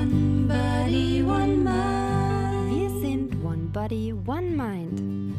One 0.00 0.48
body, 0.48 1.22
one 1.22 1.62
mind. 1.62 2.74
Wir 2.74 2.88
sind 3.00 3.44
One 3.44 3.68
Body, 3.70 4.14
One 4.24 4.50
Mind. 4.56 5.34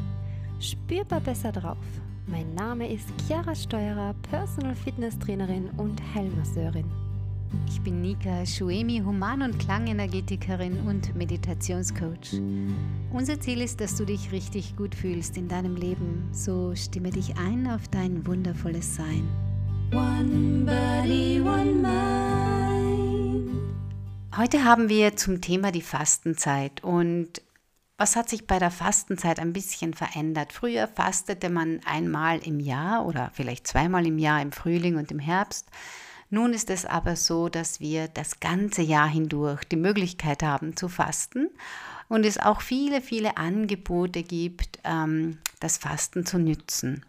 Spürbar 0.59 1.19
besser 1.19 1.51
drauf. 1.51 1.79
Mein 2.27 2.53
Name 2.53 2.87
ist 2.93 3.07
Chiara 3.25 3.55
Steuerer, 3.55 4.13
Personal 4.29 4.75
Fitness 4.75 5.17
Trainerin 5.17 5.71
und 5.77 5.99
Heilmasseurin. 6.13 6.85
Ich 7.67 7.81
bin 7.81 8.03
Nika 8.03 8.45
Schuemi, 8.45 9.01
Human- 9.03 9.41
und 9.41 9.57
Klangenergetikerin 9.57 10.81
und 10.81 11.15
Meditationscoach. 11.15 12.39
Unser 13.11 13.39
Ziel 13.39 13.61
ist, 13.61 13.81
dass 13.81 13.95
du 13.95 14.05
dich 14.05 14.31
richtig 14.31 14.75
gut 14.75 14.93
fühlst 14.93 15.37
in 15.37 15.47
deinem 15.47 15.75
Leben. 15.75 16.29
So 16.33 16.75
stimme 16.75 17.09
dich 17.09 17.35
ein 17.35 17.65
auf 17.65 17.87
dein 17.87 18.27
wundervolles 18.27 18.95
Sein. 18.95 19.27
One 19.91 20.65
Heute 24.41 24.63
haben 24.63 24.89
wir 24.89 25.15
zum 25.15 25.39
Thema 25.39 25.71
die 25.71 25.83
Fastenzeit 25.83 26.83
und 26.83 27.43
was 27.99 28.15
hat 28.15 28.27
sich 28.27 28.47
bei 28.47 28.57
der 28.57 28.71
Fastenzeit 28.71 29.39
ein 29.39 29.53
bisschen 29.53 29.93
verändert? 29.93 30.51
Früher 30.51 30.87
fastete 30.87 31.51
man 31.51 31.79
einmal 31.85 32.39
im 32.39 32.59
Jahr 32.59 33.05
oder 33.05 33.29
vielleicht 33.35 33.67
zweimal 33.67 34.07
im 34.07 34.17
Jahr 34.17 34.41
im 34.41 34.51
Frühling 34.51 34.95
und 34.95 35.11
im 35.11 35.19
Herbst. 35.19 35.67
Nun 36.31 36.53
ist 36.53 36.71
es 36.71 36.87
aber 36.87 37.17
so, 37.17 37.49
dass 37.49 37.81
wir 37.81 38.07
das 38.07 38.39
ganze 38.39 38.81
Jahr 38.81 39.07
hindurch 39.07 39.63
die 39.65 39.75
Möglichkeit 39.75 40.41
haben 40.41 40.75
zu 40.75 40.87
fasten 40.87 41.51
und 42.07 42.25
es 42.25 42.39
auch 42.39 42.61
viele, 42.61 43.01
viele 43.01 43.37
Angebote 43.37 44.23
gibt, 44.23 44.79
ähm, 44.83 45.37
das 45.59 45.77
Fasten 45.77 46.25
zu 46.25 46.39
nützen. 46.39 47.05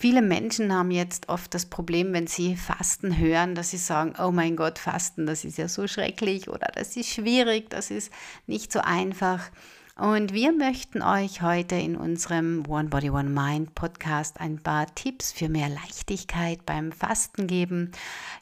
Viele 0.00 0.22
Menschen 0.22 0.72
haben 0.72 0.92
jetzt 0.92 1.28
oft 1.28 1.52
das 1.54 1.66
Problem, 1.66 2.12
wenn 2.12 2.28
sie 2.28 2.54
Fasten 2.54 3.18
hören, 3.18 3.56
dass 3.56 3.70
sie 3.70 3.78
sagen, 3.78 4.14
oh 4.22 4.30
mein 4.30 4.54
Gott, 4.54 4.78
Fasten, 4.78 5.26
das 5.26 5.44
ist 5.44 5.58
ja 5.58 5.66
so 5.66 5.88
schrecklich 5.88 6.48
oder 6.48 6.68
das 6.72 6.96
ist 6.96 7.08
schwierig, 7.08 7.68
das 7.68 7.90
ist 7.90 8.12
nicht 8.46 8.70
so 8.70 8.78
einfach. 8.78 9.50
Und 9.96 10.32
wir 10.32 10.52
möchten 10.52 11.02
euch 11.02 11.42
heute 11.42 11.74
in 11.74 11.96
unserem 11.96 12.62
One 12.68 12.90
Body 12.90 13.10
One 13.10 13.28
Mind 13.28 13.74
Podcast 13.74 14.40
ein 14.40 14.60
paar 14.60 14.86
Tipps 14.94 15.32
für 15.32 15.48
mehr 15.48 15.68
Leichtigkeit 15.68 16.64
beim 16.64 16.92
Fasten 16.92 17.48
geben. 17.48 17.90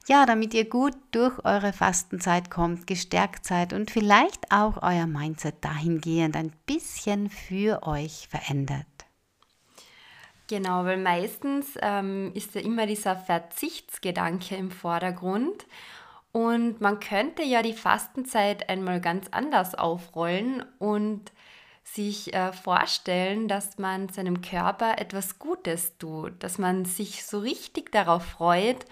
Ja, 0.07 0.27
damit 0.27 0.53
ihr 0.53 0.69
gut 0.69 0.93
durch 1.13 1.43
eure 1.43 1.73
Fastenzeit 1.73 2.51
kommt, 2.51 2.87
gestärkt 2.87 3.47
seid 3.47 3.73
und 3.73 3.91
vielleicht 3.91 4.53
auch 4.53 4.83
euer 4.83 5.07
Mindset 5.07 5.65
dahingehend 5.65 6.37
ein 6.37 6.53
bisschen 6.67 7.31
für 7.31 7.83
euch 7.85 8.29
verändert. 8.29 8.96
Genau, 10.49 10.85
weil 10.85 10.99
meistens 10.99 11.77
ähm, 11.83 12.31
ist 12.35 12.55
ja 12.55 12.61
immer 12.61 12.87
dieser 12.87 13.17
Verzichtsgedanke 13.17 14.55
im 14.55 14.71
Vordergrund. 14.71 15.67
Und 16.31 16.81
man 16.81 17.01
könnte 17.01 17.43
ja 17.43 17.63
die 17.63 17.73
Fastenzeit 17.73 18.69
einmal 18.69 19.01
ganz 19.01 19.29
anders 19.31 19.75
aufrollen 19.75 20.65
und 20.79 21.33
sich 21.83 22.35
äh, 22.35 22.53
vorstellen, 22.53 23.49
dass 23.49 23.79
man 23.79 24.09
seinem 24.09 24.43
Körper 24.43 24.99
etwas 24.99 25.39
Gutes 25.39 25.97
tut, 25.99 26.35
dass 26.43 26.59
man 26.59 26.85
sich 26.85 27.25
so 27.25 27.39
richtig 27.39 27.91
darauf 27.91 28.25
freut, 28.25 28.85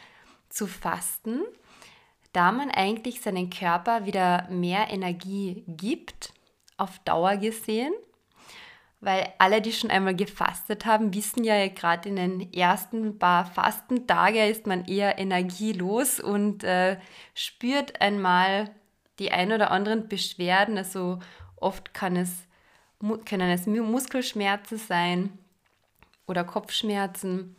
zu 0.49 0.67
fasten, 0.67 1.43
da 2.33 2.51
man 2.51 2.71
eigentlich 2.71 3.21
seinen 3.21 3.51
Körper 3.51 4.07
wieder 4.07 4.49
mehr 4.49 4.91
Energie 4.91 5.65
gibt, 5.67 6.33
auf 6.77 6.99
Dauer 7.01 7.37
gesehen 7.37 7.93
weil 9.01 9.33
alle, 9.39 9.61
die 9.61 9.73
schon 9.73 9.91
einmal 9.91 10.17
gefastet 10.17 10.87
haben, 10.87 11.15
wissen 11.15 11.45
ja, 11.45 11.69
gerade 11.69 12.09
in 12.09 12.17
den 12.17 12.53
ersten 12.53 13.19
paar 13.19 13.45
Fastentage 13.45 14.47
ist 14.49 14.67
man 14.67 14.87
eher 14.87 15.19
energielos 15.19 16.21
und 16.21 16.65
äh, 16.65 16.99
spürt 17.35 18.01
einmal 18.01 18.71
die 19.19 19.31
ein 19.31 19.53
oder 19.53 19.71
anderen 19.71 20.09
Beschwerden. 20.09 20.79
Also 20.79 21.19
oft 21.57 21.93
kann 21.95 22.17
es, 22.17 22.47
können 23.27 23.51
es 23.51 23.67
Muskelschmerzen 23.67 24.79
sein 24.79 25.39
oder 26.27 26.45
Kopfschmerzen, 26.45 27.57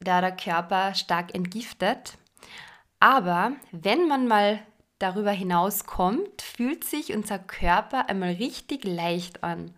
da 0.00 0.20
der 0.20 0.36
Körper 0.36 0.94
stark 0.94 1.34
entgiftet. 1.34 2.18
Aber 3.00 3.52
wenn 3.72 4.08
man 4.08 4.28
mal 4.28 4.60
darüber 4.98 5.30
hinauskommt, 5.30 6.42
fühlt 6.42 6.84
sich 6.84 7.14
unser 7.14 7.38
Körper 7.38 8.08
einmal 8.08 8.32
richtig 8.32 8.84
leicht 8.84 9.44
an. 9.44 9.74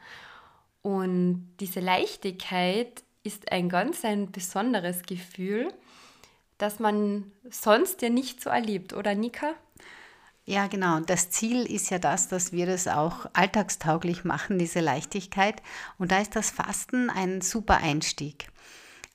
Und 0.89 1.51
diese 1.61 1.81
Leichtigkeit 1.81 3.05
ist 3.23 3.53
ein 3.53 3.69
ganz 3.69 4.07
ein 4.07 4.33
besonderes 4.33 5.03
Gefühl, 5.03 5.71
das 6.57 6.79
man 6.79 7.31
sonst 7.51 8.01
ja 8.01 8.09
nicht 8.09 8.41
so 8.41 8.49
erlebt, 8.49 8.95
oder 8.95 9.15
Nika? 9.15 9.53
Ja, 10.47 10.67
genau. 10.67 11.01
Das 11.01 11.29
Ziel 11.29 11.71
ist 11.71 11.91
ja 11.91 11.99
das, 11.99 12.29
dass 12.29 12.53
wir 12.53 12.65
das 12.65 12.89
auch 12.89 13.27
alltagstauglich 13.35 14.25
machen, 14.25 14.59
diese 14.59 14.81
Leichtigkeit. 14.81 15.61
Und 15.99 16.11
da 16.11 16.21
ist 16.21 16.35
das 16.35 16.51
Fasten 16.51 17.11
ein 17.11 17.43
super 17.43 17.77
Einstieg. 17.77 18.49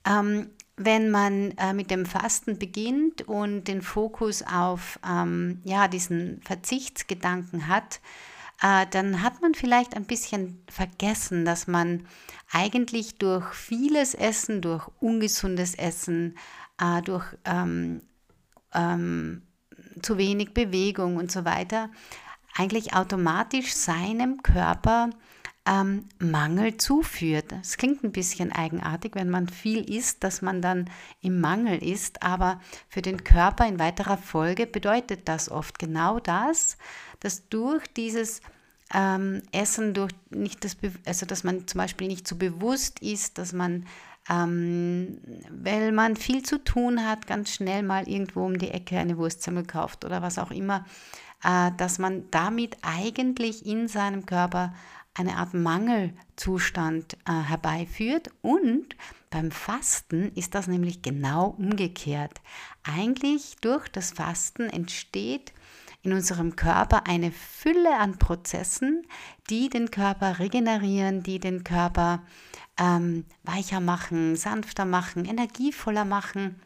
Ähm, 0.05 0.51
wenn 0.78 1.09
man 1.09 1.57
äh, 1.57 1.73
mit 1.73 1.90
dem 1.90 2.05
Fasten 2.05 2.59
beginnt 2.59 3.28
und 3.28 3.63
den 3.63 3.81
Fokus 3.81 4.44
auf 4.44 5.00
ähm, 5.03 5.59
ja, 5.63 5.88
diesen 5.88 6.40
Verzichtsgedanken 6.44 7.67
hat, 7.67 8.00
äh, 8.63 8.88
dann 8.90 9.22
hat 9.22 9.41
man 9.41 9.53
vielleicht 9.53 9.96
ein 9.96 10.06
bisschen 10.06 10.63
vergessen, 10.69 11.44
dass 11.44 11.68
man 11.68 12.07
eigentlich 12.51 13.18
durch 13.18 13.46
vieles 13.53 14.16
Essen, 14.16 14.62
durch 14.62 14.88
ungesundes 15.01 15.75
Essen, 15.75 16.38
äh, 16.79 17.02
durch 17.02 17.25
ähm, 17.44 18.02
ähm, 18.73 19.44
zu 20.02 20.18
wenig 20.18 20.53
Bewegung 20.53 21.18
und 21.18 21.29
so 21.29 21.44
weiter, 21.44 21.90
eigentlich 22.56 22.94
automatisch 22.94 23.73
seinem 23.73 24.41
Körper 24.44 25.09
ähm, 25.66 26.06
Mangel 26.19 26.78
zuführt. 26.78 27.52
Es 27.62 27.78
klingt 27.78 28.03
ein 28.03 28.12
bisschen 28.13 28.52
eigenartig, 28.52 29.16
wenn 29.16 29.29
man 29.29 29.50
viel 29.50 29.90
isst, 29.90 30.23
dass 30.23 30.41
man 30.41 30.62
dann 30.62 30.90
im 31.22 31.41
Mangel 31.41 31.84
ist, 31.84 32.23
aber 32.23 32.62
für 32.88 33.02
den 33.02 33.23
Körper 33.23 33.68
in 33.68 33.79
weiterer 33.79 34.18
Folge 34.18 34.68
bedeutet 34.68 35.28
das 35.28 35.50
oft 35.50 35.79
genau 35.79 36.19
das, 36.19 36.78
dass 37.19 37.47
durch 37.50 37.85
dieses 37.88 38.41
ähm, 38.94 39.42
Essen, 39.52 39.94
durch 39.94 40.12
nicht 40.30 40.64
das, 40.64 40.78
also 41.06 41.26
dass 41.26 41.44
man 41.44 41.68
zum 41.68 41.80
Beispiel 41.80 42.08
nicht 42.08 42.28
so 42.28 42.36
bewusst 42.36 43.00
ist, 43.00 43.38
dass 43.38 43.54
man 43.54 43.86
ähm, 44.30 45.20
weil 45.50 45.92
man 45.92 46.16
viel 46.16 46.44
zu 46.44 46.64
tun 46.64 47.06
hat, 47.06 47.28
ganz 47.28 47.52
schnell 47.52 47.84
mal 47.84 48.08
irgendwo 48.08 48.46
um 48.46 48.58
die 48.58 48.72
Ecke 48.72 48.98
eine 48.98 49.18
Wurstsemmel 49.18 49.66
kauft 49.66 50.06
oder 50.06 50.22
was 50.22 50.40
auch 50.40 50.52
immer, 50.52 50.86
äh, 51.44 51.72
dass 51.78 52.00
man 52.00 52.30
damit 52.32 52.78
eigentlich 52.82 53.66
in 53.66 53.88
seinem 53.88 54.26
Körper 54.26 54.74
eine 55.14 55.38
Art 55.38 55.53
Mangelzustand 55.53 57.18
äh, 57.28 57.34
herbeiführt 57.34 58.30
und 58.42 58.96
beim 59.30 59.52
Fasten 59.52 60.32
ist 60.36 60.56
das 60.56 60.68
nämlich 60.68 61.02
genau 61.02 61.56
umgekehrt. 61.58 62.42
Eigentlich 62.84 63.58
durch 63.62 63.90
das 63.90 64.12
Fasten 64.12 64.70
entsteht 64.70 65.53
in 66.03 66.14
unserem 66.14 66.56
Körper 66.56 67.08
eine 67.08 67.31
Fülle 67.31 67.97
an 67.97 68.19
Prozessen, 68.19 69.08
die 69.50 69.69
den 69.69 69.90
Körper 69.90 70.40
regenerieren, 70.40 71.24
die 71.24 71.40
den 71.40 71.64
Körper 71.64 72.22
ähm, 72.78 73.25
weicher 73.44 73.80
machen, 73.80 74.36
sanfter 74.36 74.86
machen, 74.86 75.25
energievoller 75.25 76.06
machen 76.06 76.59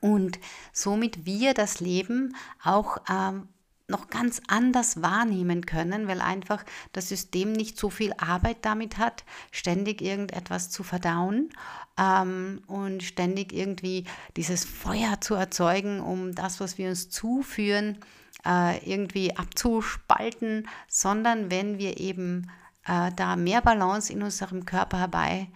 und 0.00 0.38
somit 0.72 1.26
wir 1.26 1.54
das 1.54 1.80
Leben 1.80 2.36
auch 2.62 2.98
ähm, 3.10 3.48
noch 3.88 4.08
ganz 4.08 4.40
anders 4.48 5.02
wahrnehmen 5.02 5.66
können, 5.66 6.08
weil 6.08 6.20
einfach 6.20 6.64
das 6.92 7.08
System 7.08 7.52
nicht 7.52 7.78
so 7.78 7.90
viel 7.90 8.14
Arbeit 8.14 8.58
damit 8.62 8.96
hat, 8.98 9.24
ständig 9.50 10.00
irgendetwas 10.00 10.70
zu 10.70 10.82
verdauen 10.82 11.50
ähm, 11.98 12.62
und 12.66 13.02
ständig 13.02 13.52
irgendwie 13.52 14.04
dieses 14.36 14.64
Feuer 14.64 15.20
zu 15.20 15.34
erzeugen, 15.34 16.00
um 16.00 16.34
das, 16.34 16.60
was 16.60 16.78
wir 16.78 16.88
uns 16.88 17.10
zuführen, 17.10 17.98
äh, 18.46 18.78
irgendwie 18.88 19.36
abzuspalten, 19.36 20.68
sondern 20.88 21.50
wenn 21.50 21.78
wir 21.78 21.98
eben 21.98 22.50
äh, 22.86 23.10
da 23.16 23.36
mehr 23.36 23.62
Balance 23.62 24.12
in 24.12 24.22
unserem 24.22 24.64
Körper 24.64 24.98
herbei, 24.98 25.48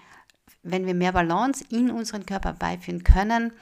wenn 0.63 0.87
wir 0.87 0.95
mehr 0.95 1.13
Balance 1.13 1.65
in 1.71 1.91
unseren 1.91 2.27
Körper 2.27 2.51
herbeiführen 2.51 3.05
können, 3.05 3.53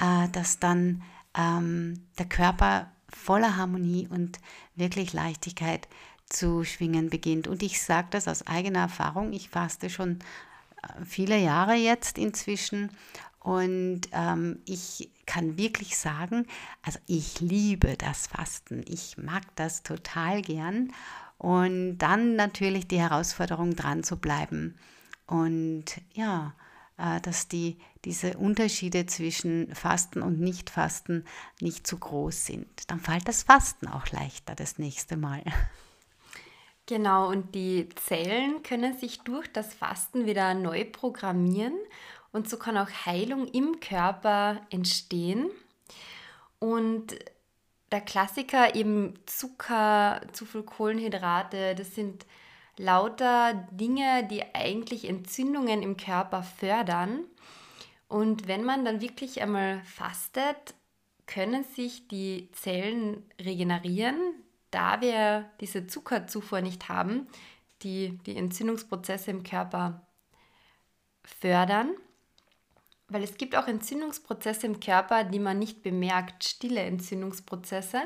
äh, 0.00 0.28
dass 0.30 0.58
dann 0.58 1.02
ähm, 1.36 2.06
der 2.18 2.26
Körper 2.26 2.90
voller 3.08 3.56
Harmonie 3.56 4.08
und 4.08 4.38
wirklich 4.74 5.12
Leichtigkeit 5.12 5.88
zu 6.28 6.64
schwingen 6.64 7.10
beginnt. 7.10 7.46
Und 7.46 7.62
ich 7.62 7.82
sage 7.82 8.08
das 8.10 8.26
aus 8.26 8.46
eigener 8.46 8.80
Erfahrung. 8.80 9.32
Ich 9.32 9.50
faste 9.50 9.90
schon 9.90 10.20
äh, 10.82 11.04
viele 11.04 11.38
Jahre 11.38 11.74
jetzt 11.74 12.18
inzwischen 12.18 12.90
und 13.42 14.02
ähm, 14.12 14.60
ich 14.66 15.10
kann 15.26 15.56
wirklich 15.58 15.96
sagen, 15.96 16.46
also 16.82 17.00
ich 17.06 17.40
liebe 17.40 17.96
das 17.96 18.28
Fasten. 18.28 18.84
Ich 18.86 19.18
mag 19.18 19.42
das 19.56 19.82
total 19.82 20.42
gern. 20.42 20.92
Und 21.38 21.98
dann 21.98 22.36
natürlich 22.36 22.86
die 22.86 23.00
Herausforderung 23.00 23.74
dran 23.74 24.04
zu 24.04 24.16
bleiben. 24.16 24.78
Und 25.26 25.86
ja, 26.14 26.54
äh, 26.98 27.20
dass 27.20 27.48
die, 27.48 27.78
diese 28.04 28.38
Unterschiede 28.38 29.06
zwischen 29.06 29.74
Fasten 29.74 30.22
und 30.22 30.38
Nicht-Fasten 30.38 31.24
nicht 31.60 31.84
zu 31.84 31.98
groß 31.98 32.46
sind. 32.46 32.68
Dann 32.90 33.00
fällt 33.00 33.26
das 33.26 33.42
Fasten 33.42 33.88
auch 33.88 34.06
leichter 34.12 34.54
das 34.54 34.78
nächste 34.78 35.16
Mal. 35.16 35.42
Genau, 36.86 37.28
und 37.28 37.54
die 37.54 37.88
Zellen 37.94 38.62
können 38.62 38.96
sich 38.96 39.20
durch 39.20 39.52
das 39.52 39.74
Fasten 39.74 40.26
wieder 40.26 40.54
neu 40.54 40.84
programmieren 40.84 41.74
und 42.32 42.48
so 42.48 42.56
kann 42.56 42.78
auch 42.78 42.88
Heilung 43.06 43.46
im 43.48 43.80
Körper 43.80 44.60
entstehen. 44.70 45.50
Und 46.58 47.14
der 47.90 48.00
Klassiker 48.00 48.74
eben 48.74 49.14
Zucker, 49.26 50.20
zu 50.32 50.46
viel 50.46 50.62
Kohlenhydrate, 50.62 51.74
das 51.74 51.94
sind 51.94 52.26
lauter 52.78 53.68
Dinge, 53.70 54.26
die 54.28 54.54
eigentlich 54.54 55.08
Entzündungen 55.08 55.82
im 55.82 55.96
Körper 55.96 56.42
fördern. 56.42 57.24
Und 58.08 58.48
wenn 58.48 58.64
man 58.64 58.84
dann 58.84 59.00
wirklich 59.00 59.42
einmal 59.42 59.82
fastet, 59.84 60.74
können 61.26 61.64
sich 61.64 62.08
die 62.08 62.50
Zellen 62.52 63.24
regenerieren, 63.40 64.16
da 64.70 65.00
wir 65.00 65.50
diese 65.60 65.86
Zuckerzufuhr 65.86 66.60
nicht 66.60 66.88
haben, 66.88 67.26
die 67.82 68.18
die 68.26 68.36
Entzündungsprozesse 68.36 69.30
im 69.30 69.42
Körper 69.42 70.06
fördern. 71.24 71.90
Weil 73.12 73.22
es 73.22 73.36
gibt 73.36 73.56
auch 73.56 73.68
Entzündungsprozesse 73.68 74.66
im 74.66 74.80
Körper, 74.80 75.24
die 75.24 75.38
man 75.38 75.58
nicht 75.58 75.82
bemerkt, 75.82 76.44
stille 76.44 76.80
Entzündungsprozesse. 76.80 78.02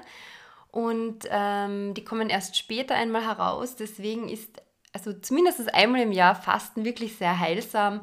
Und 0.70 1.26
ähm, 1.31 1.94
die 1.94 2.05
kommen 2.05 2.29
erst 2.29 2.56
später 2.56 2.94
einmal 2.94 3.25
heraus. 3.25 3.76
Deswegen 3.76 4.29
ist 4.29 4.62
also 4.93 5.12
zumindest 5.12 5.75
einmal 5.75 6.03
im 6.03 6.12
Jahr 6.12 6.35
Fasten 6.35 6.85
wirklich 6.85 7.17
sehr 7.17 7.38
heilsam, 7.38 8.00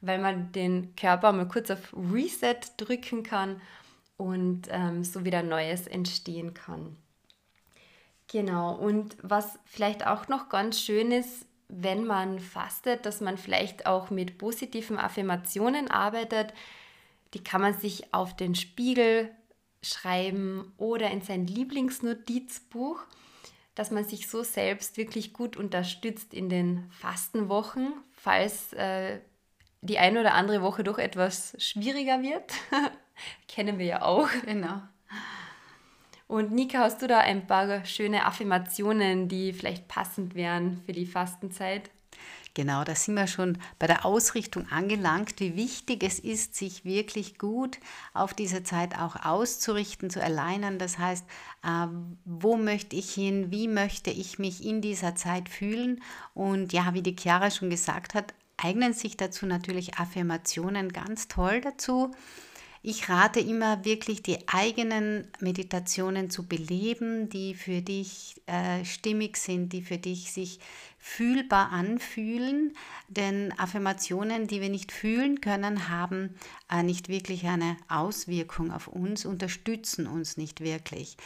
weil 0.00 0.18
man 0.18 0.52
den 0.52 0.94
Körper 0.96 1.32
mal 1.32 1.48
kurz 1.48 1.70
auf 1.70 1.92
Reset 1.92 2.60
drücken 2.76 3.22
kann 3.22 3.60
und 4.16 4.68
ähm, 4.70 5.04
so 5.04 5.24
wieder 5.24 5.42
Neues 5.42 5.86
entstehen 5.86 6.54
kann. 6.54 6.96
Genau, 8.28 8.74
und 8.74 9.16
was 9.22 9.58
vielleicht 9.64 10.06
auch 10.06 10.28
noch 10.28 10.48
ganz 10.48 10.80
schön 10.80 11.12
ist, 11.12 11.46
wenn 11.68 12.04
man 12.04 12.38
fastet, 12.38 13.06
dass 13.06 13.20
man 13.20 13.38
vielleicht 13.38 13.86
auch 13.86 14.10
mit 14.10 14.38
positiven 14.38 14.98
Affirmationen 14.98 15.90
arbeitet. 15.90 16.52
Die 17.34 17.42
kann 17.42 17.60
man 17.60 17.74
sich 17.74 18.14
auf 18.14 18.36
den 18.36 18.54
Spiegel 18.54 19.30
schreiben 19.82 20.72
oder 20.76 21.10
in 21.10 21.22
sein 21.22 21.46
Lieblingsnotizbuch, 21.46 23.00
dass 23.74 23.90
man 23.90 24.04
sich 24.04 24.28
so 24.28 24.42
selbst 24.42 24.96
wirklich 24.96 25.32
gut 25.32 25.56
unterstützt 25.56 26.32
in 26.32 26.48
den 26.48 26.90
Fastenwochen, 26.90 27.92
falls 28.12 28.72
äh, 28.72 29.20
die 29.82 29.98
eine 29.98 30.20
oder 30.20 30.34
andere 30.34 30.62
Woche 30.62 30.82
doch 30.82 30.98
etwas 30.98 31.54
schwieriger 31.58 32.22
wird. 32.22 32.52
Kennen 33.48 33.78
wir 33.78 33.86
ja 33.86 34.02
auch. 34.02 34.28
Genau. 34.44 34.82
Und 36.28 36.52
Nika, 36.52 36.80
hast 36.80 37.02
du 37.02 37.06
da 37.06 37.18
ein 37.18 37.46
paar 37.46 37.84
schöne 37.84 38.26
Affirmationen, 38.26 39.28
die 39.28 39.52
vielleicht 39.52 39.86
passend 39.86 40.34
wären 40.34 40.82
für 40.84 40.92
die 40.92 41.06
Fastenzeit? 41.06 41.90
Genau, 42.56 42.84
da 42.84 42.94
sind 42.94 43.16
wir 43.16 43.26
schon 43.26 43.58
bei 43.78 43.86
der 43.86 44.06
Ausrichtung 44.06 44.66
angelangt, 44.70 45.40
wie 45.40 45.56
wichtig 45.56 46.02
es 46.02 46.18
ist, 46.18 46.54
sich 46.56 46.86
wirklich 46.86 47.38
gut 47.38 47.78
auf 48.14 48.32
diese 48.32 48.62
Zeit 48.62 48.98
auch 48.98 49.14
auszurichten, 49.26 50.08
zu 50.08 50.22
alleinen. 50.22 50.78
Das 50.78 50.98
heißt, 50.98 51.26
äh, 51.62 51.86
wo 52.24 52.56
möchte 52.56 52.96
ich 52.96 53.12
hin, 53.12 53.50
wie 53.50 53.68
möchte 53.68 54.10
ich 54.10 54.38
mich 54.38 54.64
in 54.64 54.80
dieser 54.80 55.14
Zeit 55.14 55.50
fühlen? 55.50 56.02
Und 56.32 56.72
ja, 56.72 56.94
wie 56.94 57.02
die 57.02 57.14
Chiara 57.14 57.50
schon 57.50 57.68
gesagt 57.68 58.14
hat, 58.14 58.32
eignen 58.56 58.94
sich 58.94 59.18
dazu 59.18 59.44
natürlich 59.44 59.98
Affirmationen 59.98 60.94
ganz 60.94 61.28
toll 61.28 61.60
dazu. 61.60 62.14
Ich 62.88 63.08
rate 63.08 63.40
immer 63.40 63.84
wirklich, 63.84 64.22
die 64.22 64.46
eigenen 64.46 65.26
Meditationen 65.40 66.30
zu 66.30 66.46
beleben, 66.46 67.28
die 67.28 67.56
für 67.56 67.82
dich 67.82 68.40
äh, 68.46 68.84
stimmig 68.84 69.38
sind, 69.38 69.72
die 69.72 69.82
für 69.82 69.98
dich 69.98 70.30
sich 70.30 70.60
fühlbar 70.96 71.72
anfühlen. 71.72 72.76
Denn 73.08 73.52
Affirmationen, 73.58 74.46
die 74.46 74.60
wir 74.60 74.68
nicht 74.68 74.92
fühlen 74.92 75.40
können, 75.40 75.88
haben 75.88 76.36
äh, 76.70 76.84
nicht 76.84 77.08
wirklich 77.08 77.46
eine 77.46 77.76
Auswirkung 77.88 78.70
auf 78.70 78.86
uns, 78.86 79.26
unterstützen 79.26 80.06
uns 80.06 80.36
nicht 80.36 80.60
wirklich. 80.60 81.16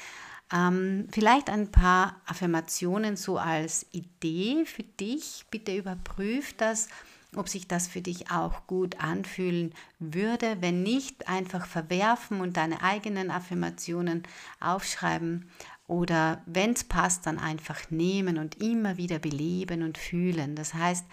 Ähm, 0.50 1.08
vielleicht 1.12 1.50
ein 1.50 1.70
paar 1.70 2.22
Affirmationen 2.24 3.16
so 3.16 3.36
als 3.36 3.84
Idee 3.92 4.64
für 4.64 4.82
dich. 4.82 5.44
Bitte 5.50 5.76
überprüf 5.76 6.54
das 6.56 6.88
ob 7.36 7.48
sich 7.48 7.68
das 7.68 7.86
für 7.86 8.00
dich 8.00 8.30
auch 8.30 8.66
gut 8.66 9.00
anfühlen 9.00 9.72
würde. 9.98 10.56
Wenn 10.60 10.82
nicht, 10.82 11.28
einfach 11.28 11.66
verwerfen 11.66 12.40
und 12.40 12.56
deine 12.56 12.82
eigenen 12.82 13.30
Affirmationen 13.30 14.24
aufschreiben. 14.60 15.48
Oder 15.86 16.42
wenn 16.46 16.72
es 16.72 16.84
passt, 16.84 17.26
dann 17.26 17.38
einfach 17.38 17.90
nehmen 17.90 18.38
und 18.38 18.60
immer 18.60 18.96
wieder 18.96 19.18
beleben 19.18 19.82
und 19.82 19.98
fühlen. 19.98 20.54
Das 20.54 20.74
heißt, 20.74 21.04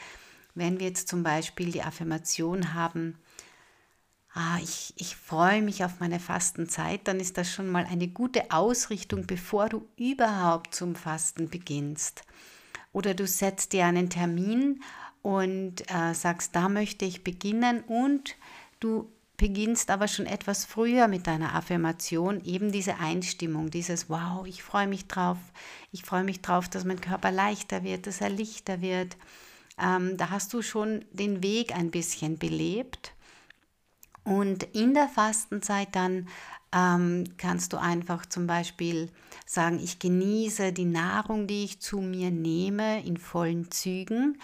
wenn 0.56 0.80
wir 0.80 0.88
jetzt 0.88 1.08
zum 1.08 1.24
Beispiel 1.24 1.72
die 1.72 1.84
Affirmation 1.84 2.74
haben, 2.74 3.18
ah, 4.34 4.58
ich, 4.62 4.94
ich 4.98 5.16
freue 5.16 5.62
mich 5.62 5.84
auf 5.84 6.00
meine 6.00 6.20
Fastenzeit, 6.20 7.08
dann 7.08 7.20
ist 7.20 7.38
das 7.38 7.52
schon 7.52 7.70
mal 7.70 7.86
eine 7.86 8.08
gute 8.08 8.52
Ausrichtung, 8.52 9.26
bevor 9.26 9.70
du 9.70 9.88
überhaupt 9.98 10.76
zum 10.76 10.96
Fasten 10.96 11.50
beginnst. 11.50 12.24
Oder 12.94 13.14
du 13.14 13.28
setzt 13.28 13.74
dir 13.74 13.86
einen 13.86 14.10
Termin 14.10 14.82
und 15.28 15.82
äh, 15.94 16.14
sagst, 16.14 16.56
da 16.56 16.70
möchte 16.70 17.04
ich 17.04 17.22
beginnen 17.22 17.82
und 17.82 18.38
du 18.80 19.12
beginnst 19.36 19.92
aber 19.92 20.08
schon 20.08 20.26
etwas 20.26 20.64
früher 20.64 21.10
mit 21.10 21.28
deiner 21.28 21.54
Affirmation, 21.54 22.42
eben 22.46 22.72
diese 22.72 23.00
Einstimmung, 23.00 23.70
dieses 23.70 24.10
Wow, 24.10 24.48
ich 24.48 24.64
freue 24.64 24.88
mich 24.88 25.06
drauf, 25.08 25.38
ich 25.92 26.06
freue 26.06 26.24
mich 26.24 26.42
drauf, 26.42 26.70
dass 26.70 26.86
mein 26.86 27.02
Körper 27.02 27.30
leichter 27.34 27.84
wird, 27.84 28.08
dass 28.08 28.22
er 28.22 28.30
lichter 28.30 28.80
wird. 28.80 29.18
Ähm, 29.78 30.16
da 30.16 30.30
hast 30.30 30.54
du 30.54 30.62
schon 30.62 31.04
den 31.12 31.44
Weg 31.44 31.76
ein 31.76 31.92
bisschen 31.92 32.38
belebt. 32.38 33.12
Und 34.24 34.64
in 34.64 34.94
der 34.94 35.10
Fastenzeit 35.10 35.90
dann 35.92 36.30
ähm, 36.74 37.26
kannst 37.38 37.74
du 37.74 37.78
einfach 37.78 38.26
zum 38.26 38.48
Beispiel 38.48 39.12
sagen, 39.46 39.80
ich 39.84 40.00
genieße 40.00 40.72
die 40.72 40.86
Nahrung, 40.86 41.48
die 41.48 41.66
ich 41.66 41.82
zu 41.82 42.00
mir 42.00 42.32
nehme, 42.32 43.06
in 43.06 43.18
vollen 43.18 43.70
Zügen 43.72 44.38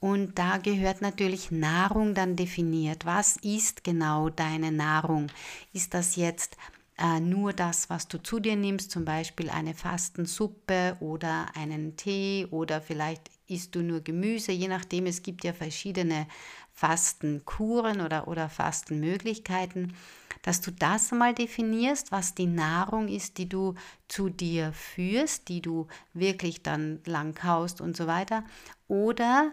und 0.00 0.38
da 0.38 0.56
gehört 0.56 1.02
natürlich 1.02 1.50
Nahrung 1.50 2.14
dann 2.14 2.34
definiert. 2.34 3.04
Was 3.04 3.36
ist 3.36 3.84
genau 3.84 4.30
deine 4.30 4.72
Nahrung? 4.72 5.28
Ist 5.72 5.92
das 5.92 6.16
jetzt 6.16 6.56
äh, 6.96 7.20
nur 7.20 7.52
das, 7.52 7.90
was 7.90 8.08
du 8.08 8.22
zu 8.22 8.40
dir 8.40 8.56
nimmst, 8.56 8.90
zum 8.90 9.04
Beispiel 9.04 9.50
eine 9.50 9.74
Fastensuppe 9.74 10.96
oder 11.00 11.46
einen 11.54 11.96
Tee 11.96 12.46
oder 12.50 12.80
vielleicht 12.80 13.30
isst 13.46 13.74
du 13.74 13.82
nur 13.82 14.00
Gemüse, 14.00 14.52
je 14.52 14.68
nachdem, 14.68 15.06
es 15.06 15.22
gibt 15.22 15.44
ja 15.44 15.52
verschiedene 15.52 16.26
Fastenkuren 16.72 18.00
oder, 18.00 18.28
oder 18.28 18.48
Fastenmöglichkeiten, 18.48 19.94
dass 20.42 20.60
du 20.60 20.70
das 20.70 21.10
mal 21.12 21.34
definierst, 21.34 22.12
was 22.12 22.34
die 22.34 22.46
Nahrung 22.46 23.08
ist, 23.08 23.36
die 23.36 23.48
du 23.48 23.74
zu 24.08 24.30
dir 24.30 24.72
führst, 24.72 25.48
die 25.48 25.60
du 25.60 25.88
wirklich 26.14 26.62
dann 26.62 27.00
lang 27.04 27.34
kaust 27.34 27.80
und 27.80 27.96
so 27.96 28.06
weiter. 28.06 28.44
Oder 28.88 29.52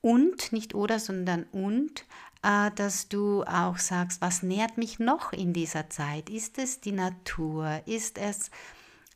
und, 0.00 0.52
nicht 0.52 0.74
oder, 0.74 0.98
sondern 0.98 1.44
und, 1.52 2.04
äh, 2.42 2.70
dass 2.74 3.08
du 3.08 3.42
auch 3.44 3.78
sagst, 3.78 4.20
was 4.20 4.42
nährt 4.42 4.78
mich 4.78 4.98
noch 4.98 5.32
in 5.32 5.52
dieser 5.52 5.90
Zeit? 5.90 6.30
Ist 6.30 6.58
es 6.58 6.80
die 6.80 6.92
Natur? 6.92 7.82
Ist 7.86 8.18
es 8.18 8.48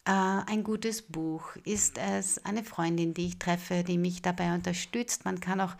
äh, 0.04 0.10
ein 0.10 0.64
gutes 0.64 1.02
Buch? 1.02 1.54
Ist 1.64 1.98
es 1.98 2.44
eine 2.44 2.64
Freundin, 2.64 3.14
die 3.14 3.26
ich 3.28 3.38
treffe, 3.38 3.84
die 3.84 3.98
mich 3.98 4.22
dabei 4.22 4.54
unterstützt? 4.54 5.24
Man 5.24 5.40
kann 5.40 5.60
auch 5.60 5.74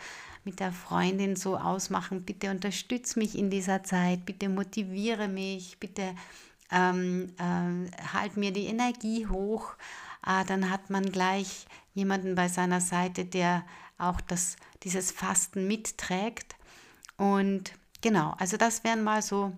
mit 0.44 0.60
der 0.60 0.72
Freundin 0.72 1.36
so 1.36 1.56
ausmachen, 1.56 2.22
bitte 2.24 2.50
unterstütze 2.50 3.18
mich 3.18 3.36
in 3.38 3.50
dieser 3.50 3.82
Zeit, 3.84 4.24
bitte 4.24 4.48
motiviere 4.48 5.28
mich, 5.28 5.78
bitte 5.78 6.14
ähm, 6.70 7.32
äh, 7.38 8.12
halt 8.12 8.36
mir 8.36 8.52
die 8.52 8.66
Energie 8.66 9.26
hoch. 9.26 9.74
Äh, 10.26 10.44
dann 10.46 10.70
hat 10.70 10.90
man 10.90 11.10
gleich 11.10 11.66
jemanden 11.94 12.34
bei 12.34 12.48
seiner 12.48 12.80
Seite, 12.80 13.24
der 13.24 13.64
auch 14.02 14.20
das, 14.20 14.56
dieses 14.82 15.10
Fasten 15.12 15.66
mitträgt. 15.66 16.56
Und 17.16 17.72
genau, 18.00 18.34
also 18.38 18.56
das 18.56 18.84
wären 18.84 19.02
mal 19.02 19.22
so 19.22 19.52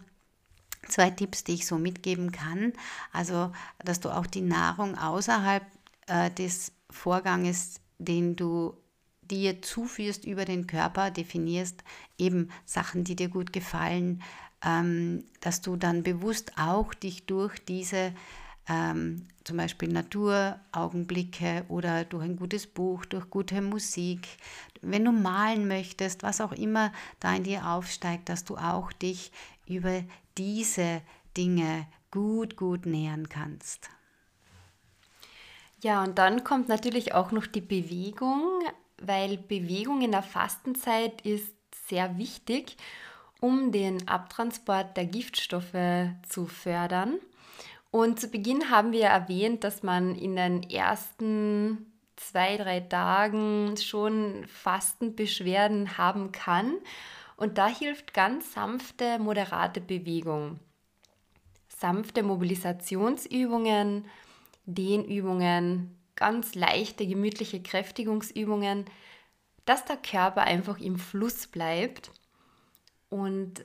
zwei 0.89 1.11
Tipps, 1.11 1.45
die 1.45 1.55
ich 1.55 1.67
so 1.67 1.79
mitgeben 1.79 2.33
kann. 2.33 2.73
Also, 3.13 3.53
dass 3.85 4.01
du 4.01 4.11
auch 4.11 4.27
die 4.27 4.43
Nahrung 4.43 4.97
außerhalb 4.99 5.65
äh, 6.07 6.31
des 6.31 6.73
Vorganges, 6.91 7.81
den 7.99 8.37
du 8.37 8.77
dir 9.23 9.63
zuführst 9.63 10.25
über 10.25 10.45
den 10.45 10.67
Körper, 10.67 11.11
definierst, 11.11 11.83
eben 12.19 12.51
Sachen, 12.67 13.05
die 13.05 13.17
dir 13.17 13.29
gut 13.29 13.53
gefallen, 13.53 14.23
ähm, 14.65 15.25
dass 15.41 15.61
du 15.61 15.77
dann 15.77 16.03
bewusst 16.03 16.53
auch 16.59 16.95
dich 16.95 17.27
durch 17.27 17.59
diese 17.65 18.13
ähm, 18.69 19.27
zum 19.45 19.57
Beispiel 19.57 19.91
Naturaugenblicke 19.93 21.65
oder 21.69 22.05
durch 22.05 22.25
ein 22.25 22.37
gutes 22.37 22.67
Buch, 22.67 23.05
durch 23.05 23.29
gute 23.29 23.61
Musik. 23.61 24.27
Wenn 24.81 25.05
du 25.05 25.13
malen 25.13 25.69
möchtest, 25.69 26.23
was 26.23 26.41
auch 26.41 26.53
immer 26.53 26.93
da 27.21 27.35
in 27.35 27.45
dir 27.45 27.67
aufsteigt, 27.67 28.29
dass 28.29 28.45
du 28.45 28.57
auch 28.57 28.93
dich 28.93 29.33
über 29.67 30.03
diese 30.39 31.03
Dinge 31.37 31.87
gut, 32.11 32.57
gut 32.57 32.87
nähern 32.87 33.29
kannst. 33.29 33.91
Ja, 35.83 36.03
und 36.03 36.17
dann 36.17 36.45
kommt 36.45 36.69
natürlich 36.69 37.13
auch 37.13 37.31
noch 37.31 37.47
die 37.47 37.61
Bewegung, 37.61 38.63
weil 38.99 39.37
Bewegung 39.37 40.01
in 40.01 40.13
der 40.13 40.23
Fastenzeit 40.23 41.21
ist 41.23 41.53
sehr 41.89 42.17
wichtig, 42.17 42.79
um 43.41 43.73
den 43.73 44.09
Abtransport 44.09 44.97
der 44.97 45.05
Giftstoffe 45.05 46.09
zu 46.27 46.47
fördern. 46.47 47.19
Und 47.95 48.19
zu 48.19 48.27
Beginn 48.27 48.71
haben 48.71 48.91
wir 48.91 49.05
erwähnt, 49.05 49.63
dass 49.63 49.85
man 49.85 50.17
in 50.17 50.35
den 50.35 50.69
ersten 50.69 51.93
zwei, 52.17 52.57
drei 52.57 52.81
Tagen 52.81 53.77
schon 53.77 54.45
Fastenbeschwerden 54.49 55.97
haben 55.97 56.33
kann. 56.33 56.75
Und 57.37 57.57
da 57.57 57.69
hilft 57.69 58.13
ganz 58.13 58.53
sanfte, 58.53 59.21
moderate 59.21 59.81
Bewegung. 59.81 60.59
Sanfte 61.69 62.25
Mobilisationsübungen, 62.25 64.07
Dehnübungen, 64.67 65.97
ganz 66.17 66.57
leichte, 66.57 67.07
gemütliche 67.07 67.63
Kräftigungsübungen, 67.63 68.87
dass 69.67 69.85
der 69.85 69.99
Körper 69.99 70.43
einfach 70.43 70.81
im 70.81 70.99
Fluss 70.99 71.47
bleibt 71.47 72.11
und 73.09 73.65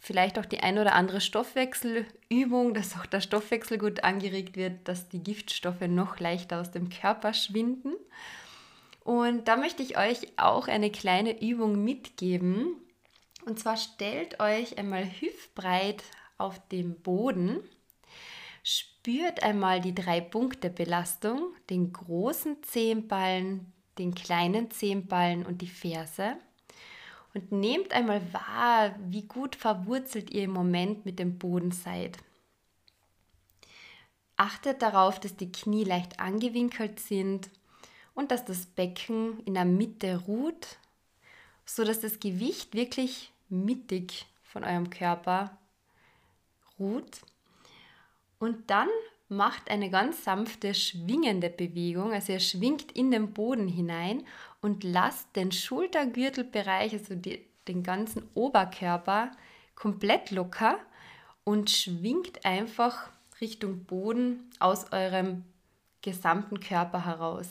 vielleicht 0.00 0.38
auch 0.38 0.46
die 0.46 0.60
ein 0.60 0.78
oder 0.78 0.94
andere 0.94 1.20
Stoffwechselübung, 1.20 2.74
dass 2.74 2.96
auch 2.96 3.06
der 3.06 3.20
Stoffwechsel 3.20 3.78
gut 3.78 4.04
angeregt 4.04 4.56
wird, 4.56 4.88
dass 4.88 5.08
die 5.08 5.22
Giftstoffe 5.22 5.82
noch 5.82 6.18
leichter 6.18 6.60
aus 6.60 6.70
dem 6.70 6.88
Körper 6.88 7.34
schwinden. 7.34 7.94
Und 9.04 9.48
da 9.48 9.56
möchte 9.56 9.82
ich 9.82 9.98
euch 9.98 10.26
auch 10.36 10.68
eine 10.68 10.90
kleine 10.90 11.40
Übung 11.42 11.82
mitgeben. 11.84 12.76
Und 13.46 13.58
zwar 13.58 13.76
stellt 13.76 14.40
euch 14.40 14.78
einmal 14.78 15.04
hüftbreit 15.04 16.02
auf 16.38 16.60
dem 16.68 17.00
Boden 17.00 17.60
Spürt 18.62 19.42
einmal 19.42 19.80
die 19.80 19.94
drei 19.94 20.20
Punkte 20.20 20.68
Belastung, 20.68 21.54
den 21.70 21.92
großen 21.92 22.62
Zehenballen, 22.62 23.72
den 23.98 24.14
kleinen 24.14 24.70
Zehenballen 24.70 25.46
und 25.46 25.62
die 25.62 25.68
Ferse. 25.68 26.36
Und 27.32 27.52
nehmt 27.52 27.92
einmal 27.92 28.20
wahr, 28.32 28.94
wie 29.06 29.22
gut 29.22 29.54
verwurzelt 29.54 30.30
ihr 30.30 30.44
im 30.44 30.50
Moment 30.50 31.04
mit 31.06 31.18
dem 31.18 31.38
Boden 31.38 31.70
seid. 31.70 32.18
Achtet 34.36 34.82
darauf, 34.82 35.20
dass 35.20 35.36
die 35.36 35.52
Knie 35.52 35.84
leicht 35.84 36.18
angewinkelt 36.18 36.98
sind 36.98 37.50
und 38.14 38.30
dass 38.30 38.44
das 38.44 38.66
Becken 38.66 39.40
in 39.44 39.54
der 39.54 39.64
Mitte 39.64 40.16
ruht, 40.26 40.78
sodass 41.64 42.00
das 42.00 42.18
Gewicht 42.18 42.74
wirklich 42.74 43.32
mittig 43.48 44.26
von 44.42 44.64
eurem 44.64 44.90
Körper 44.90 45.56
ruht. 46.78 47.20
Und 48.38 48.70
dann 48.70 48.88
macht 49.28 49.70
eine 49.70 49.90
ganz 49.90 50.24
sanfte 50.24 50.74
schwingende 50.74 51.50
Bewegung, 51.50 52.12
also 52.12 52.32
ihr 52.32 52.40
schwingt 52.40 52.90
in 52.92 53.10
den 53.10 53.32
Boden 53.32 53.68
hinein 53.68 54.26
und 54.60 54.84
lasst 54.84 55.34
den 55.36 55.52
Schultergürtelbereich, 55.52 56.92
also 56.92 57.14
die, 57.14 57.46
den 57.68 57.82
ganzen 57.82 58.28
Oberkörper 58.34 59.32
komplett 59.74 60.30
locker 60.30 60.78
und 61.44 61.70
schwingt 61.70 62.44
einfach 62.44 63.10
Richtung 63.40 63.84
Boden 63.84 64.50
aus 64.58 64.92
eurem 64.92 65.44
gesamten 66.02 66.60
Körper 66.60 67.04
heraus. 67.04 67.48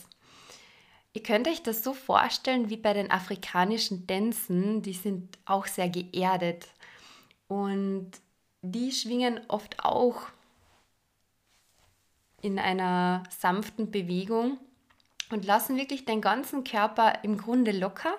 Ihr 1.13 1.23
könnt 1.23 1.47
euch 1.47 1.63
das 1.63 1.83
so 1.83 1.93
vorstellen 1.93 2.69
wie 2.69 2.77
bei 2.77 2.93
den 2.93 3.09
afrikanischen 3.09 4.05
Tänzen, 4.05 4.83
die 4.83 4.93
sind 4.93 5.37
auch 5.45 5.65
sehr 5.65 5.89
geerdet 5.89 6.67
und 7.47 8.11
die 8.61 8.91
schwingen 8.91 9.39
oft 9.47 9.83
auch 9.83 10.21
in 12.41 12.59
einer 12.59 13.23
sanften 13.29 13.89
Bewegung 13.89 14.59
und 15.31 15.45
lassen 15.45 15.77
wirklich 15.77 16.05
den 16.05 16.21
ganzen 16.21 16.63
Körper 16.63 17.23
im 17.23 17.37
Grunde 17.37 17.71
locker 17.71 18.15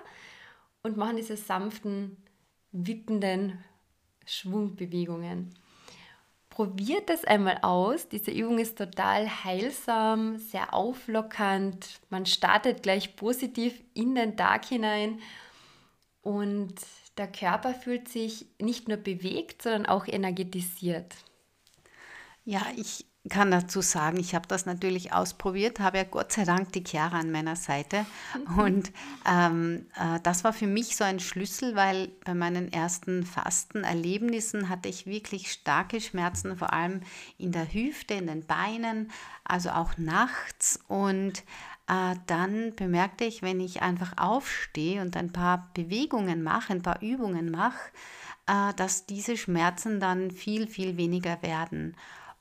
und 0.83 0.97
machen 0.97 1.17
diese 1.17 1.37
sanften, 1.37 2.17
wippenden 2.71 3.63
Schwungbewegungen. 4.25 5.53
Probiert 6.49 7.09
das 7.09 7.23
einmal 7.23 7.59
aus. 7.61 8.09
Diese 8.09 8.31
Übung 8.31 8.59
ist 8.59 8.77
total 8.77 9.43
heilsam, 9.43 10.37
sehr 10.37 10.73
auflockernd. 10.73 12.01
Man 12.09 12.25
startet 12.25 12.83
gleich 12.83 13.15
positiv 13.15 13.81
in 13.93 14.15
den 14.15 14.35
Tag 14.35 14.65
hinein 14.65 15.19
und 16.21 16.75
der 17.17 17.31
Körper 17.31 17.73
fühlt 17.73 18.09
sich 18.09 18.47
nicht 18.59 18.87
nur 18.87 18.97
bewegt, 18.97 19.61
sondern 19.61 19.85
auch 19.85 20.07
energetisiert. 20.07 21.15
Ja, 22.43 22.65
ich 22.75 23.05
kann 23.29 23.51
dazu 23.51 23.81
sagen, 23.81 24.19
ich 24.19 24.33
habe 24.33 24.47
das 24.47 24.65
natürlich 24.65 25.13
ausprobiert, 25.13 25.79
habe 25.79 25.97
ja 25.97 26.03
Gott 26.03 26.31
sei 26.31 26.43
Dank 26.43 26.71
die 26.71 26.83
Chiara 26.83 27.19
an 27.19 27.31
meiner 27.31 27.55
Seite. 27.55 28.05
Mhm. 28.47 28.59
Und 28.59 28.91
ähm, 29.29 29.85
äh, 29.95 30.19
das 30.23 30.43
war 30.43 30.53
für 30.53 30.65
mich 30.65 30.95
so 30.95 31.03
ein 31.03 31.19
Schlüssel, 31.19 31.75
weil 31.75 32.07
bei 32.25 32.33
meinen 32.33 32.73
ersten 32.73 33.23
Fastenerlebnissen 33.23 34.69
hatte 34.69 34.89
ich 34.89 35.05
wirklich 35.05 35.51
starke 35.51 36.01
Schmerzen, 36.01 36.57
vor 36.57 36.73
allem 36.73 37.01
in 37.37 37.51
der 37.51 37.71
Hüfte, 37.71 38.15
in 38.15 38.25
den 38.25 38.45
Beinen, 38.45 39.11
also 39.43 39.69
auch 39.69 39.97
nachts. 39.97 40.79
Und 40.87 41.43
äh, 41.87 42.15
dann 42.25 42.73
bemerkte 42.75 43.25
ich, 43.25 43.43
wenn 43.43 43.59
ich 43.59 43.83
einfach 43.83 44.13
aufstehe 44.17 44.99
und 45.01 45.15
ein 45.15 45.31
paar 45.31 45.69
Bewegungen 45.75 46.41
mache, 46.41 46.73
ein 46.73 46.81
paar 46.81 47.03
Übungen 47.03 47.51
mache, 47.51 47.91
äh, 48.47 48.73
dass 48.75 49.05
diese 49.05 49.37
Schmerzen 49.37 49.99
dann 49.99 50.31
viel, 50.31 50.67
viel 50.67 50.97
weniger 50.97 51.39
werden. 51.43 51.95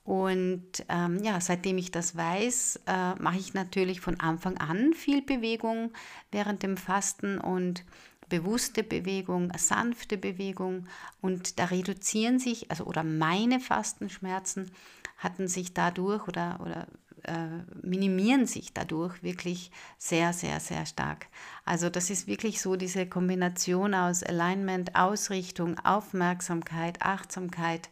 Und 0.04 0.84
ähm, 0.88 1.22
ja, 1.22 1.40
seitdem 1.40 1.78
ich 1.78 1.90
das 1.90 2.16
weiß, 2.16 2.80
äh, 2.86 3.14
mache 3.16 3.38
ich 3.38 3.54
natürlich 3.54 4.00
von 4.00 4.18
Anfang 4.18 4.56
an 4.58 4.92
viel 4.94 5.22
Bewegung 5.22 5.92
während 6.32 6.62
dem 6.62 6.76
Fasten 6.76 7.38
und 7.38 7.84
bewusste 8.28 8.82
Bewegung, 8.82 9.52
sanfte 9.56 10.16
Bewegung. 10.16 10.86
Und 11.20 11.58
da 11.58 11.66
reduzieren 11.66 12.38
sich, 12.38 12.70
also 12.70 12.84
oder 12.84 13.04
meine 13.04 13.60
Fastenschmerzen 13.60 14.70
hatten 15.18 15.48
sich 15.48 15.74
dadurch 15.74 16.26
oder, 16.28 16.58
oder 16.62 16.86
äh, 17.24 17.62
minimieren 17.82 18.46
sich 18.46 18.72
dadurch 18.72 19.22
wirklich 19.22 19.70
sehr, 19.98 20.32
sehr, 20.32 20.60
sehr 20.60 20.86
stark. 20.86 21.26
Also 21.66 21.90
das 21.90 22.08
ist 22.08 22.26
wirklich 22.26 22.62
so 22.62 22.76
diese 22.76 23.06
Kombination 23.06 23.92
aus 23.92 24.22
Alignment, 24.22 24.94
Ausrichtung, 24.94 25.78
Aufmerksamkeit, 25.80 27.02
Achtsamkeit 27.02 27.90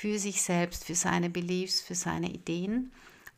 für 0.00 0.18
sich 0.18 0.40
selbst, 0.40 0.86
für 0.86 0.94
seine 0.94 1.28
Beliefs, 1.28 1.82
für 1.82 1.94
seine 1.94 2.30
Ideen 2.30 2.90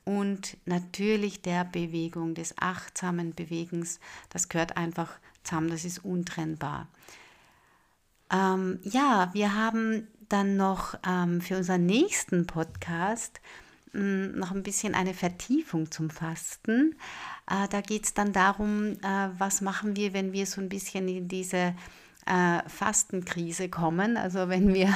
und 0.05 0.57
natürlich 0.65 1.43
der 1.43 1.65
Bewegung, 1.65 2.37
des 2.37 2.57
achtsamen 2.57 3.35
Bewegens. 3.35 3.99
Das 4.31 4.49
gehört 4.49 4.77
einfach 4.77 5.11
zusammen, 5.43 5.71
das 5.71 5.85
ist 5.85 6.05
untrennbar. 6.05 6.87
Ähm, 8.31 8.79
ja, 8.85 9.31
wir 9.33 9.57
haben 9.57 10.07
dann 10.29 10.57
noch 10.57 10.95
ähm, 11.05 11.41
für 11.41 11.57
unseren 11.57 11.85
nächsten 11.85 12.47
Podcast 12.47 13.41
mh, 13.93 14.01
hm, 14.01 14.39
noch 14.39 14.53
ein 14.53 14.63
bisschen 14.63 14.95
eine 14.95 15.15
Vertiefung 15.15 15.91
zum 15.91 16.11
Fasten. 16.11 16.95
Äh, 17.51 17.67
da 17.71 17.81
geht 17.81 18.05
es 18.05 18.15
dann 18.15 18.33
darum, 18.33 18.93
äh, 19.03 19.31
was 19.37 19.63
machen 19.63 19.97
wir, 19.97 20.13
wenn 20.13 20.33
wir 20.33 20.47
so 20.47 20.61
ein 20.61 20.69
bisschen 20.69 21.09
in 21.09 21.27
diese 21.27 21.75
äh, 22.27 22.69
Fastenkrise 22.69 23.69
kommen, 23.69 24.17
also 24.17 24.49
wenn 24.49 24.73
wir 24.75 24.95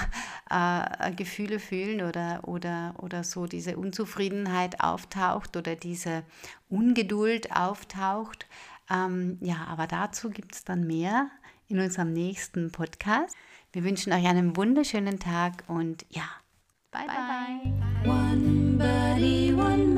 äh, 0.51 1.13
Gefühle 1.13 1.59
fühlen 1.59 2.03
oder, 2.03 2.41
oder, 2.47 2.95
oder 2.99 3.25
so 3.25 3.47
diese 3.47 3.77
Unzufriedenheit 3.77 4.81
auftaucht 4.81 5.57
oder 5.57 5.77
diese 5.77 6.23
Ungeduld 6.69 7.55
auftaucht. 7.55 8.47
Ähm, 8.91 9.39
ja, 9.41 9.67
aber 9.69 9.87
dazu 9.87 10.31
gibt 10.31 10.55
es 10.55 10.65
dann 10.65 10.87
mehr 10.87 11.31
in 11.69 11.81
unserem 11.81 12.13
nächsten 12.13 12.71
Podcast. 12.71 13.37
Wir 13.73 13.85
wünschen 13.85 14.13
euch 14.13 14.27
einen 14.27 14.57
wunderschönen 14.57 15.19
Tag 15.19 15.65
und 15.67 16.07
ja, 16.11 16.29
bye 16.91 17.07
bye. 17.07 17.17
bye. 17.17 17.73
bye. 18.05 18.11
One 18.11 18.79
body, 18.79 19.53
one 19.53 19.95